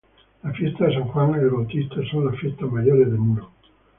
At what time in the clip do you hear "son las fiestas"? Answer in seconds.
2.09-2.67